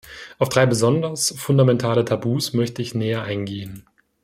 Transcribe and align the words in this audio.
Auf 0.39 0.49
drei 0.49 0.65
besonders 0.65 1.29
fundamentale 1.37 2.03
Tabus 2.03 2.53
möchte 2.53 2.81
ich 2.81 2.95
näher 2.95 3.21
eingehen. 3.21 3.85